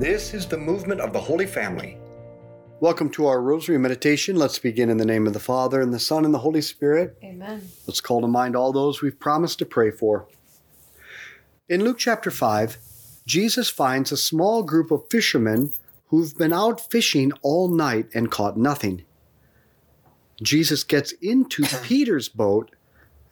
[0.00, 1.98] This is the movement of the Holy Family.
[2.80, 4.34] Welcome to our Rosary Meditation.
[4.34, 7.18] Let's begin in the name of the Father, and the Son, and the Holy Spirit.
[7.22, 7.68] Amen.
[7.86, 10.26] Let's call to mind all those we've promised to pray for.
[11.68, 12.78] In Luke chapter 5,
[13.26, 15.74] Jesus finds a small group of fishermen
[16.06, 19.04] who've been out fishing all night and caught nothing.
[20.42, 22.74] Jesus gets into Peter's boat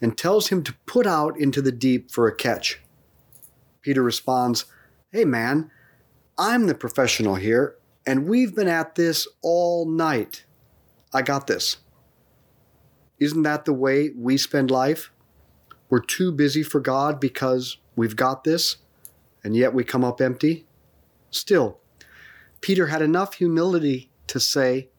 [0.03, 2.82] and tells him to put out into the deep for a catch.
[3.80, 4.66] Peter responds,
[5.11, 5.71] Hey man,
[6.41, 7.75] I'm the professional here,
[8.06, 10.45] and we've been at this all night.
[11.12, 11.79] I got this.
[13.19, 15.10] Isn't that the way we spend life?
[15.91, 18.77] We're too busy for God because we've got this,
[19.43, 20.65] and yet we come up empty?
[21.32, 21.80] Still,
[22.60, 24.91] Peter had enough humility to say,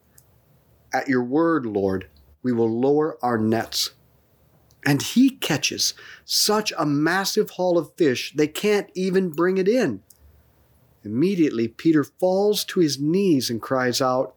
[0.93, 2.09] At your word, Lord,
[2.43, 3.91] we will lower our nets.
[4.85, 5.93] And he catches
[6.25, 10.03] such a massive haul of fish, they can't even bring it in.
[11.03, 14.35] Immediately, Peter falls to his knees and cries out,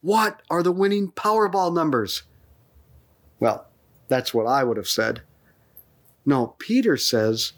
[0.00, 2.22] What are the winning Powerball numbers?
[3.40, 3.66] Well,
[4.08, 5.22] that's what I would have said.
[6.24, 7.52] No, Peter says,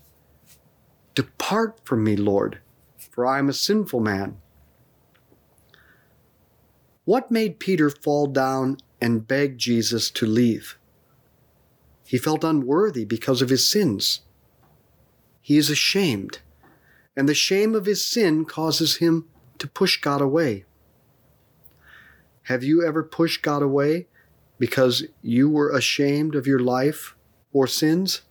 [1.14, 2.60] Depart from me, Lord,
[2.96, 4.38] for I am a sinful man.
[7.04, 10.78] What made Peter fall down and beg Jesus to leave?
[12.04, 14.20] He felt unworthy because of his sins.
[15.40, 16.40] He is ashamed,
[17.18, 19.26] and the shame of his sin causes him
[19.58, 20.64] to push God away.
[22.44, 24.06] Have you ever pushed God away
[24.56, 27.16] because you were ashamed of your life
[27.52, 28.22] or sins?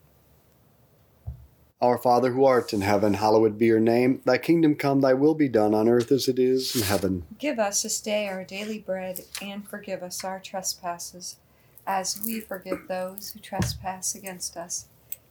[1.82, 4.22] Our Father who art in heaven, hallowed be your name.
[4.24, 7.26] Thy kingdom come, thy will be done on earth as it is in heaven.
[7.38, 11.36] Give us this day our daily bread, and forgive us our trespasses,
[11.86, 14.86] as we forgive those who trespass against us.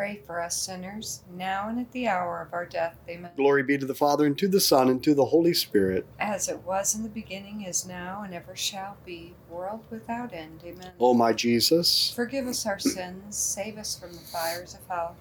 [0.00, 2.96] pray for us sinners, now and at the hour of our death.
[3.06, 3.30] Amen.
[3.36, 6.06] Glory be to the Father, and to the Son, and to the Holy Spirit.
[6.18, 10.62] As it was in the beginning, is now, and ever shall be, world without end.
[10.64, 10.92] Amen.
[10.98, 15.16] O my Jesus, Forgive us our sins, save us from the fires of hell.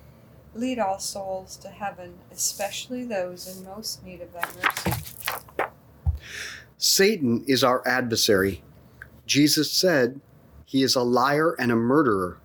[0.56, 5.70] Lead all souls to heaven, especially those in most need of thy mercy.
[6.78, 8.64] Satan is our adversary.
[9.25, 10.22] Jesus said
[10.64, 12.38] he is a liar and a murderer.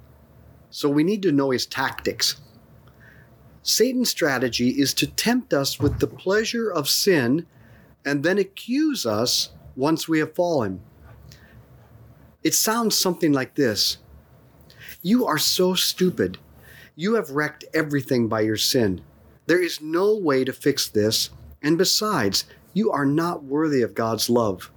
[0.74, 2.40] So we need to know his tactics.
[3.62, 7.46] Satan's strategy is to tempt us with the pleasure of sin
[8.04, 10.80] and then accuse us once we have fallen.
[12.42, 13.98] It sounds something like this
[15.00, 16.38] You are so stupid.
[16.96, 19.00] You have wrecked everything by your sin.
[19.46, 21.30] There is no way to fix this,
[21.62, 24.72] and besides, you are not worthy of God's love.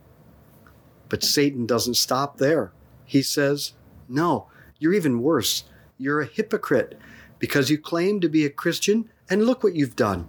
[1.09, 2.71] But Satan doesn't stop there.
[3.03, 3.73] He says,
[4.07, 4.45] No,
[4.77, 5.63] You're even worse.
[5.97, 6.99] You're a hypocrite
[7.39, 10.27] because you claim to be a Christian, and look what you've done.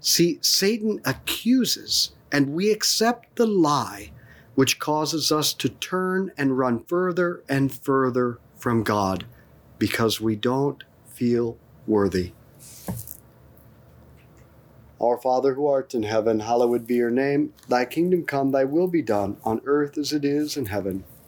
[0.00, 4.12] See, Satan accuses, and we accept the lie,
[4.54, 9.24] which causes us to turn and run further and further from God
[9.78, 11.56] because we don't feel
[11.86, 12.32] worthy.
[15.00, 17.52] Our Father who art in heaven, hallowed be your name.
[17.68, 21.04] Thy kingdom come, thy will be done, on earth as it is in heaven.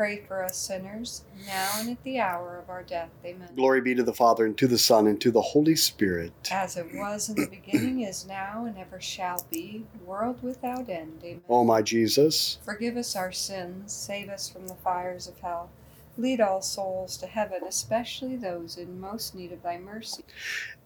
[0.00, 3.10] pray for us sinners, now and at the hour of our death.
[3.22, 3.50] Amen.
[3.54, 6.32] Glory be to the Father, and to the Son, and to the Holy Spirit.
[6.50, 11.20] As it was in the beginning, is now, and ever shall be, world without end.
[11.22, 11.42] Amen.
[11.50, 15.68] O my Jesus, Forgive us our sins, save us from the fires of hell.
[16.16, 20.24] Lead all souls to heaven, especially those in most need of thy mercy.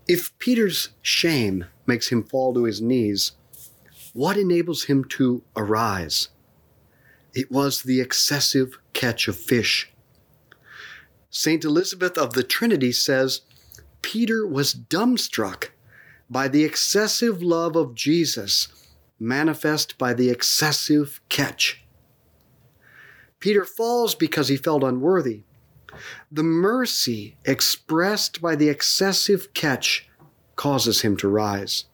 [0.08, 3.30] if Peter's shame makes him fall to his knees,
[4.12, 6.30] what enables him to arise?
[7.32, 9.92] It was the excessive catch of fish.
[11.30, 11.64] St.
[11.64, 13.42] Elizabeth of the Trinity says
[14.02, 15.70] Peter was dumbstruck
[16.30, 18.68] by the excessive love of Jesus,
[19.18, 21.84] manifest by the excessive catch.
[23.40, 25.42] Peter falls because he felt unworthy.
[26.30, 30.08] The mercy expressed by the excessive catch
[30.56, 31.84] causes him to rise.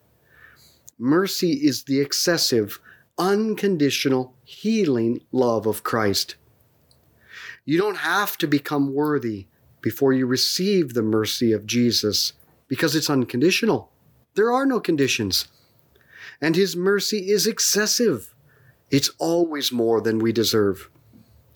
[0.99, 2.79] Mercy is the excessive,
[3.19, 6.37] unconditional, healing love of Christ.
[7.71, 9.47] You don't have to become worthy
[9.81, 12.33] before you receive the mercy of Jesus
[12.67, 13.93] because it's unconditional.
[14.35, 15.47] There are no conditions.
[16.41, 18.35] And His mercy is excessive.
[18.91, 20.91] It's always more than we deserve.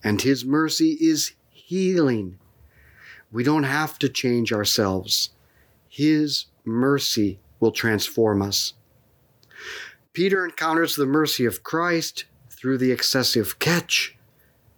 [0.05, 2.39] And His mercy is healing.
[3.29, 5.31] We don't have to change ourselves.
[5.89, 8.71] His mercy will transform us.
[10.13, 14.14] Peter encounters the mercy of Christ through the excessive catch,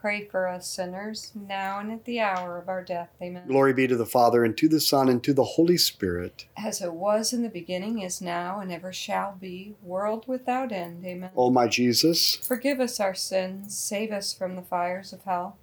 [0.00, 3.10] pray for us sinners, now and at the hour of our death.
[3.20, 3.46] Amen.
[3.46, 6.46] Glory be to the Father, and to the Son, and to the Holy Spirit.
[6.56, 11.04] As it was in the beginning, is now, and ever shall be, world without end.
[11.04, 11.30] Amen.
[11.36, 15.56] O my Jesus, Forgive us our sins, save us from the fires of hell.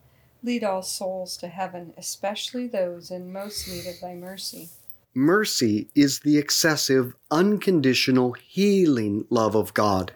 [0.43, 4.69] Lead all souls to heaven, especially those in most need of thy mercy.
[5.13, 10.13] mercy is the excessive, unconditional, healing love of God.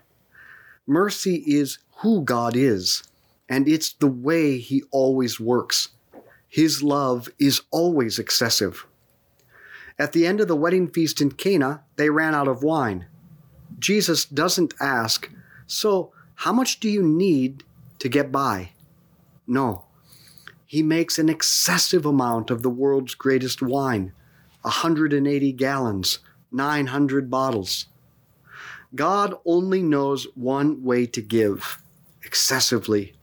[0.86, 3.04] Mercy is who God is,
[3.50, 5.90] and it's the way He always works.
[6.48, 8.86] His love is always excessive.
[9.98, 13.08] At the end of the wedding feast in Cana, they ran out of wine.
[13.78, 15.30] Jesus doesn't ask,
[15.68, 17.64] So, how much do you need
[18.00, 18.72] to get by?
[19.46, 19.86] No.
[20.66, 24.14] He makes an excessive amount of the world's greatest wine
[24.62, 26.20] 180 gallons,
[26.52, 27.88] 900 bottles.
[28.94, 31.82] God only knows one way to give
[32.24, 33.14] excessively.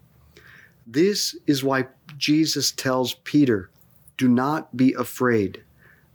[0.87, 3.71] This is why Jesus tells Peter,
[4.17, 5.65] Do not be afraid.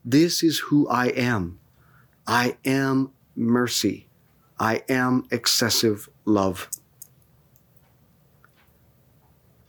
[0.06, 1.60] This is who I am.
[2.25, 4.08] I am mercy.
[4.58, 6.70] I am excessive love.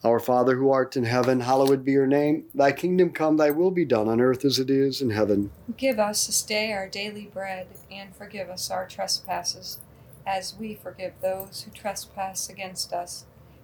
[0.05, 2.45] Our Father who art in heaven, hallowed be your name.
[2.55, 5.51] Thy kingdom come, thy will be done on earth as it is in heaven.
[5.77, 9.79] Give us this day our daily bread, and forgive us our trespasses,
[10.27, 13.27] as we forgive those who trespass against us.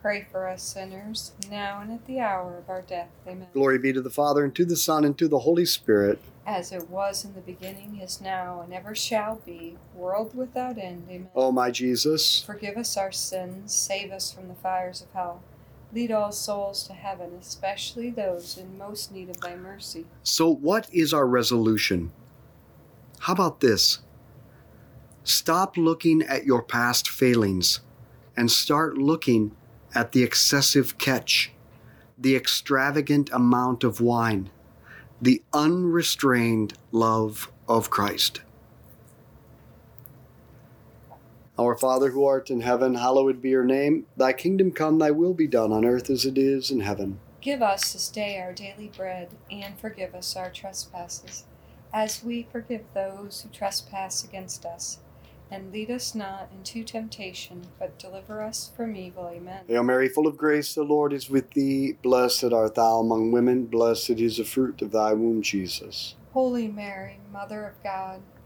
[0.00, 3.08] pray for us sinners, now and at the hour of our death.
[3.26, 3.48] Amen.
[3.52, 6.20] Glory be to the Father, and to the Son, and to the Holy Spirit.
[6.46, 11.06] As it was in the beginning, is now, and ever shall be, world without end.
[11.10, 11.28] Amen.
[11.34, 15.42] O my Jesus, Forgive us our sins, save us from the fires of hell.
[15.92, 20.06] Lead all souls to heaven, especially those in most need of thy mercy.
[20.22, 22.12] so what is our resolution?
[23.20, 23.98] How about this?
[25.24, 27.80] Stop looking at your past failings
[28.36, 29.52] and start looking
[29.94, 31.52] at the excessive catch,
[32.16, 34.50] the extravagant amount of wine,
[35.20, 38.42] the unrestrained love of Christ.
[41.58, 44.06] Our Father who art in heaven, hallowed be your name.
[44.16, 47.18] Thy kingdom come, thy will be done on earth as it is in heaven.
[47.40, 51.44] Give us this day our daily bread, and forgive us our trespasses,
[51.92, 54.98] as we forgive those who trespass against us.
[55.50, 59.30] And lead us not into temptation, but deliver us from evil.
[59.32, 59.60] Amen.
[59.66, 61.92] Hail Mary, full of grace, the Lord is with thee.
[62.02, 66.16] Blessed art thou among women, blessed is the fruit of thy womb, Jesus.
[66.32, 68.20] Holy Mary, Mother of God,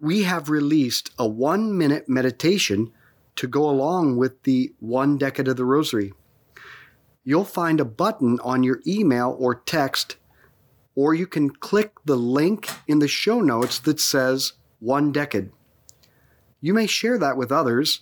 [0.00, 2.92] We have released a one minute meditation
[3.36, 6.12] to go along with the one decade of the rosary.
[7.24, 10.16] You'll find a button on your email or text,
[10.94, 15.50] or you can click the link in the show notes that says one decade.
[16.60, 18.00] You may share that with others,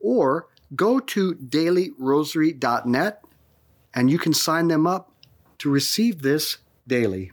[0.00, 3.22] or go to dailyrosary.net
[3.94, 5.10] and you can sign them up
[5.58, 7.32] to receive this daily.